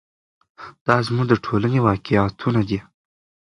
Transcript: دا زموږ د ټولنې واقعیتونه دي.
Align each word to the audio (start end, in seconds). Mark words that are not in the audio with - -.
دا 0.85 0.95
زموږ 1.07 1.25
د 1.29 1.33
ټولنې 1.45 1.79
واقعیتونه 1.87 2.61
دي. 2.69 2.79